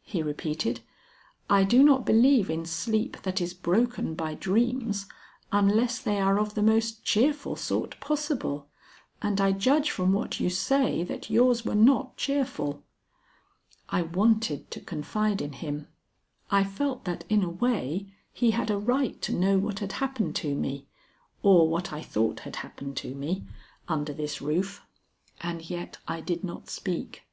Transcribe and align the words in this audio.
he 0.00 0.22
repeated. 0.22 0.80
"I 1.50 1.62
do 1.62 1.82
not 1.82 2.06
believe 2.06 2.48
in 2.48 2.64
sleep 2.64 3.20
that 3.20 3.38
is 3.38 3.52
broken 3.52 4.14
by 4.14 4.32
dreams, 4.32 5.04
unless 5.52 5.98
they 5.98 6.18
are 6.18 6.38
of 6.38 6.54
the 6.54 6.62
most 6.62 7.04
cheerful 7.04 7.54
sort 7.54 8.00
possible. 8.00 8.70
And 9.20 9.42
I 9.42 9.52
judge 9.52 9.90
from 9.90 10.14
what 10.14 10.40
you 10.40 10.48
say 10.48 11.02
that 11.02 11.28
yours 11.28 11.66
were 11.66 11.74
not 11.74 12.16
cheerful." 12.16 12.82
I 13.90 14.00
wanted 14.00 14.70
to 14.70 14.80
confide 14.80 15.42
in 15.42 15.52
him. 15.52 15.88
I 16.50 16.64
felt 16.64 17.04
that 17.04 17.24
in 17.28 17.44
a 17.44 17.50
way 17.50 18.10
he 18.32 18.52
had 18.52 18.70
a 18.70 18.78
right 18.78 19.20
to 19.20 19.34
know 19.36 19.58
what 19.58 19.80
had 19.80 19.92
happened 20.00 20.34
to 20.36 20.54
me, 20.54 20.86
or 21.42 21.68
what 21.68 21.92
I 21.92 22.00
thought 22.00 22.40
had 22.40 22.56
happened 22.56 22.96
to 22.96 23.14
me, 23.14 23.46
under 23.86 24.14
this 24.14 24.40
roof. 24.40 24.80
And 25.42 25.68
yet 25.68 25.98
I 26.08 26.22
did 26.22 26.42
not 26.42 26.70
speak. 26.70 27.24